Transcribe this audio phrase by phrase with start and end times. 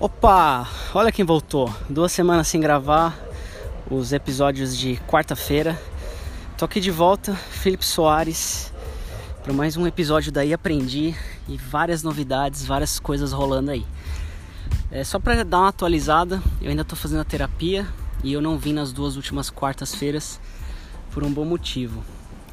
[0.00, 1.72] Opa, olha quem voltou.
[1.88, 3.16] Duas semanas sem gravar
[3.88, 5.80] os episódios de quarta-feira.
[6.58, 8.72] Tô aqui de volta, Felipe Soares,
[9.44, 11.14] para mais um episódio daí aprendi
[11.48, 13.86] e várias novidades, várias coisas rolando aí.
[14.90, 17.86] É só para dar uma atualizada, eu ainda tô fazendo a terapia
[18.24, 20.40] e eu não vim nas duas últimas quartas-feiras
[21.12, 22.02] por um bom motivo.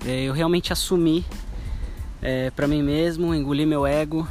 [0.05, 1.26] É, eu realmente assumi
[2.21, 4.27] é, para mim mesmo, engoli meu ego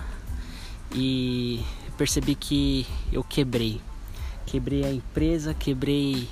[0.95, 1.61] e
[2.01, 3.79] percebi que eu quebrei.
[4.47, 6.27] Quebrei a empresa, quebrei.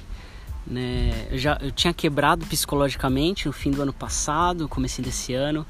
[0.67, 5.67] Né, eu, já, eu tinha quebrado psicologicamente no fim do ano passado, começo desse ano.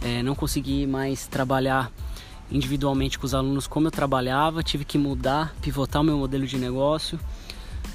[0.00, 1.92] É, não consegui mais trabalhar
[2.50, 6.56] individualmente com os alunos como eu trabalhava, tive que mudar, pivotar o meu modelo de
[6.56, 7.20] negócio.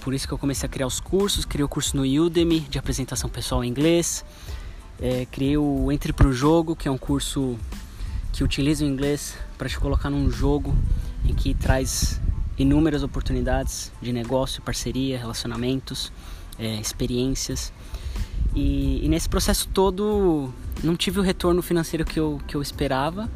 [0.01, 2.77] Por isso que eu comecei a criar os cursos, criei o curso no Udemy de
[2.77, 4.23] apresentação pessoal em inglês,
[5.01, 7.57] é, criei o Entre Pro Jogo, que é um curso
[8.31, 10.75] que utiliza o inglês para te colocar num jogo
[11.25, 12.19] em que traz
[12.57, 16.11] inúmeras oportunidades de negócio, parceria, relacionamentos,
[16.59, 17.71] é, experiências.
[18.53, 20.49] E, e, nesse processo todo
[20.83, 23.29] não tive o retorno financeiro que eu, que eu esperava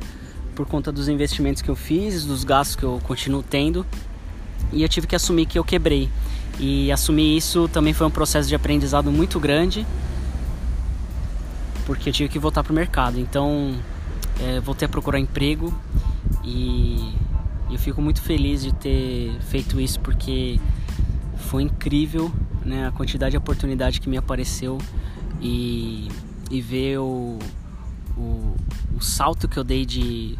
[0.55, 3.85] por conta dos investimentos que eu fiz, dos gastos que eu continuo tendo.
[4.71, 6.09] E eu tive que assumir que eu quebrei.
[6.59, 9.85] E assumir isso também foi um processo de aprendizado muito grande,
[11.85, 13.19] porque eu tive que voltar para o mercado.
[13.19, 13.75] Então,
[14.41, 15.73] é, voltei a procurar emprego
[16.43, 17.04] e
[17.69, 20.59] eu fico muito feliz de ter feito isso porque
[21.37, 22.31] foi incrível
[22.63, 24.77] né, a quantidade de oportunidade que me apareceu
[25.41, 26.07] e,
[26.49, 27.39] e ver o,
[28.17, 28.55] o,
[28.95, 30.37] o salto que eu dei de,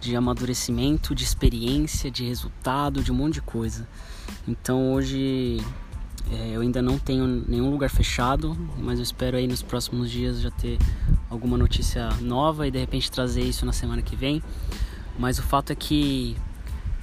[0.00, 3.86] de amadurecimento, de experiência, de resultado, de um monte de coisa.
[4.46, 5.58] Então hoje
[6.30, 10.40] é, eu ainda não tenho nenhum lugar fechado, mas eu espero aí nos próximos dias
[10.40, 10.78] já ter
[11.28, 14.42] alguma notícia nova e de repente trazer isso na semana que vem.
[15.18, 16.36] Mas o fato é que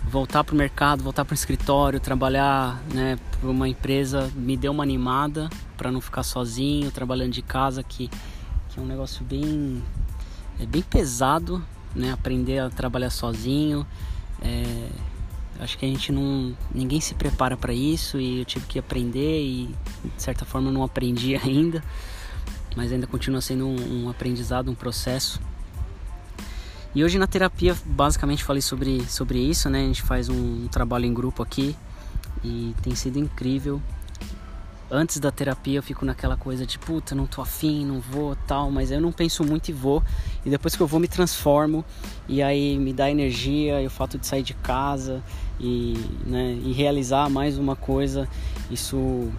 [0.07, 4.71] voltar para o mercado, voltar para o escritório, trabalhar né, para uma empresa me deu
[4.71, 8.09] uma animada para não ficar sozinho, trabalhando de casa, que,
[8.69, 9.83] que é um negócio bem,
[10.59, 11.63] é bem pesado,
[11.93, 13.85] né, aprender a trabalhar sozinho.
[14.41, 14.89] É,
[15.59, 19.43] acho que a gente não, ninguém se prepara para isso e eu tive que aprender
[19.43, 19.75] e
[20.15, 21.83] de certa forma não aprendi ainda,
[22.75, 25.41] mas ainda continua sendo um, um aprendizado, um processo.
[26.97, 29.81] E hoje na terapia basicamente falei sobre, sobre isso, né?
[29.81, 31.75] A gente faz um, trabalho em grupo aqui
[32.43, 33.79] e tem sido incrível.
[34.89, 38.71] Antes da terapia eu fico naquela coisa de puta, não tô afim, não vou tal,
[38.71, 40.01] mas eu não penso muito e vou.
[40.43, 41.85] E depois que eu vou me transformo
[42.27, 45.21] e aí me dá energia, e o fato de sair de casa
[45.59, 48.27] e, né, e realizar mais uma coisa,
[48.71, 49.31] isso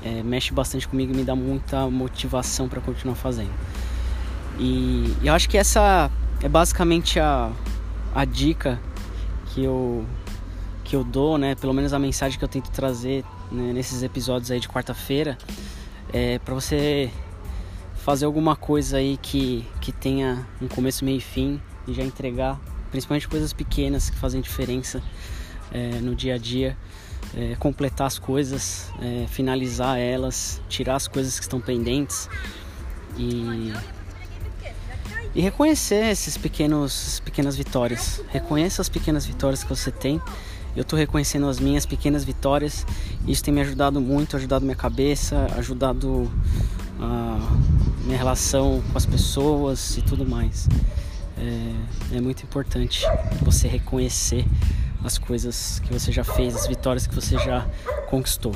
[0.00, 3.50] é, mexe bastante comigo e me dá muita motivação para continuar fazendo.
[4.60, 6.08] E, e eu acho que essa
[6.44, 7.50] é basicamente a,
[8.14, 8.78] a dica
[9.46, 10.04] que eu,
[10.84, 11.54] que eu dou, né?
[11.54, 15.38] Pelo menos a mensagem que eu tento trazer né, nesses episódios aí de quarta-feira
[16.12, 17.10] é para você
[17.94, 22.60] fazer alguma coisa aí que, que tenha um começo, meio e fim e já entregar,
[22.90, 25.02] principalmente coisas pequenas que fazem diferença
[25.72, 26.76] é, no dia a dia.
[27.34, 32.28] É, completar as coisas, é, finalizar elas, tirar as coisas que estão pendentes
[33.16, 33.72] e
[35.34, 38.22] e reconhecer esses pequenos pequenas vitórias.
[38.28, 40.20] Reconheça as pequenas vitórias que você tem.
[40.76, 42.86] Eu estou reconhecendo as minhas pequenas vitórias.
[43.26, 46.30] Isso tem me ajudado muito, ajudado minha cabeça, ajudado
[47.00, 47.38] a
[48.04, 50.68] minha relação com as pessoas e tudo mais.
[51.36, 53.04] É, é muito importante
[53.42, 54.44] você reconhecer
[55.02, 57.66] as coisas que você já fez, as vitórias que você já
[58.08, 58.54] conquistou.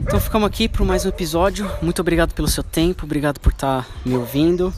[0.00, 1.70] Então ficamos aqui para mais um episódio.
[1.82, 4.72] Muito obrigado pelo seu tempo, obrigado por estar tá me ouvindo.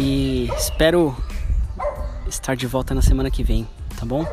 [0.00, 1.16] E espero
[2.28, 3.66] estar de volta na semana que vem,
[3.98, 4.24] tá bom?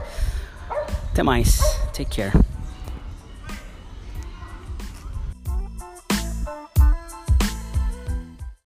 [1.11, 1.59] Até mais.
[1.91, 2.54] Take care.